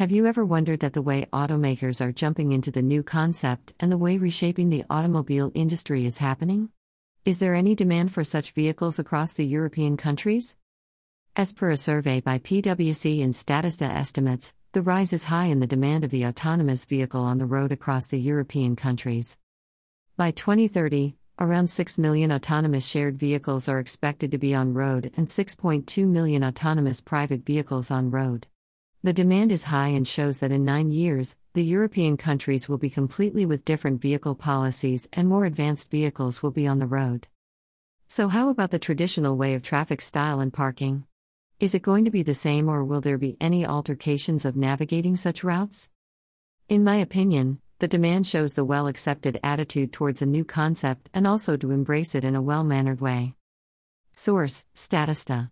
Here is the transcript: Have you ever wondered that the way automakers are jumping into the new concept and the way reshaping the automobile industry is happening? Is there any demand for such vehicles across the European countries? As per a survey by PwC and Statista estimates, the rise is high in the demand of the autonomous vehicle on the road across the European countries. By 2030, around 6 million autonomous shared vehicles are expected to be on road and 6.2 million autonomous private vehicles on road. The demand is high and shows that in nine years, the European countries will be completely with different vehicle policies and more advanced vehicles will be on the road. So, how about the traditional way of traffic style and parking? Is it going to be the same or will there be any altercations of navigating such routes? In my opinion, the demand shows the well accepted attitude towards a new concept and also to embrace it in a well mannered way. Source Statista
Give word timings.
Have 0.00 0.10
you 0.10 0.24
ever 0.24 0.46
wondered 0.46 0.80
that 0.80 0.94
the 0.94 1.02
way 1.02 1.26
automakers 1.30 2.00
are 2.00 2.10
jumping 2.10 2.52
into 2.52 2.70
the 2.70 2.80
new 2.80 3.02
concept 3.02 3.74
and 3.78 3.92
the 3.92 3.98
way 3.98 4.16
reshaping 4.16 4.70
the 4.70 4.86
automobile 4.88 5.52
industry 5.54 6.06
is 6.06 6.16
happening? 6.16 6.70
Is 7.26 7.38
there 7.38 7.54
any 7.54 7.74
demand 7.74 8.10
for 8.10 8.24
such 8.24 8.52
vehicles 8.52 8.98
across 8.98 9.34
the 9.34 9.44
European 9.44 9.98
countries? 9.98 10.56
As 11.36 11.52
per 11.52 11.68
a 11.68 11.76
survey 11.76 12.22
by 12.22 12.38
PwC 12.38 13.22
and 13.22 13.34
Statista 13.34 13.94
estimates, 13.94 14.54
the 14.72 14.80
rise 14.80 15.12
is 15.12 15.24
high 15.24 15.48
in 15.48 15.60
the 15.60 15.66
demand 15.66 16.02
of 16.04 16.10
the 16.10 16.24
autonomous 16.24 16.86
vehicle 16.86 17.20
on 17.20 17.36
the 17.36 17.44
road 17.44 17.70
across 17.70 18.06
the 18.06 18.18
European 18.18 18.76
countries. 18.76 19.36
By 20.16 20.30
2030, 20.30 21.14
around 21.38 21.68
6 21.68 21.98
million 21.98 22.32
autonomous 22.32 22.86
shared 22.86 23.18
vehicles 23.18 23.68
are 23.68 23.78
expected 23.78 24.30
to 24.30 24.38
be 24.38 24.54
on 24.54 24.72
road 24.72 25.12
and 25.18 25.26
6.2 25.26 26.08
million 26.08 26.42
autonomous 26.42 27.02
private 27.02 27.44
vehicles 27.44 27.90
on 27.90 28.10
road. 28.10 28.46
The 29.02 29.14
demand 29.14 29.50
is 29.50 29.64
high 29.64 29.88
and 29.88 30.06
shows 30.06 30.40
that 30.40 30.52
in 30.52 30.62
nine 30.62 30.90
years, 30.90 31.34
the 31.54 31.64
European 31.64 32.18
countries 32.18 32.68
will 32.68 32.76
be 32.76 32.90
completely 32.90 33.46
with 33.46 33.64
different 33.64 34.02
vehicle 34.02 34.34
policies 34.34 35.08
and 35.14 35.26
more 35.26 35.46
advanced 35.46 35.90
vehicles 35.90 36.42
will 36.42 36.50
be 36.50 36.66
on 36.66 36.80
the 36.80 36.86
road. 36.86 37.26
So, 38.08 38.28
how 38.28 38.50
about 38.50 38.72
the 38.72 38.78
traditional 38.78 39.38
way 39.38 39.54
of 39.54 39.62
traffic 39.62 40.02
style 40.02 40.38
and 40.38 40.52
parking? 40.52 41.06
Is 41.60 41.74
it 41.74 41.80
going 41.80 42.04
to 42.04 42.10
be 42.10 42.22
the 42.22 42.34
same 42.34 42.68
or 42.68 42.84
will 42.84 43.00
there 43.00 43.16
be 43.16 43.38
any 43.40 43.64
altercations 43.64 44.44
of 44.44 44.54
navigating 44.54 45.16
such 45.16 45.42
routes? 45.42 45.88
In 46.68 46.84
my 46.84 46.96
opinion, 46.96 47.62
the 47.78 47.88
demand 47.88 48.26
shows 48.26 48.52
the 48.52 48.66
well 48.66 48.86
accepted 48.86 49.40
attitude 49.42 49.94
towards 49.94 50.20
a 50.20 50.26
new 50.26 50.44
concept 50.44 51.08
and 51.14 51.26
also 51.26 51.56
to 51.56 51.70
embrace 51.70 52.14
it 52.14 52.22
in 52.22 52.36
a 52.36 52.42
well 52.42 52.64
mannered 52.64 53.00
way. 53.00 53.34
Source 54.12 54.66
Statista 54.74 55.48